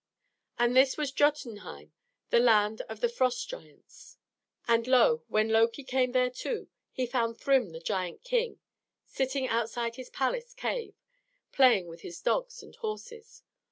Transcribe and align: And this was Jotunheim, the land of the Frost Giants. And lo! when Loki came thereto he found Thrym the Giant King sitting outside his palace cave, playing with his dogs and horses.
And 0.57 0.75
this 0.75 0.97
was 0.97 1.11
Jotunheim, 1.11 1.93
the 2.31 2.39
land 2.39 2.81
of 2.89 3.01
the 3.01 3.07
Frost 3.07 3.47
Giants. 3.47 4.17
And 4.67 4.87
lo! 4.87 5.21
when 5.27 5.49
Loki 5.49 5.83
came 5.83 6.11
thereto 6.13 6.65
he 6.91 7.05
found 7.05 7.37
Thrym 7.37 7.69
the 7.69 7.79
Giant 7.79 8.23
King 8.23 8.57
sitting 9.05 9.47
outside 9.47 9.97
his 9.97 10.09
palace 10.09 10.55
cave, 10.55 10.95
playing 11.51 11.85
with 11.85 12.01
his 12.01 12.19
dogs 12.19 12.63
and 12.63 12.75
horses. 12.77 13.43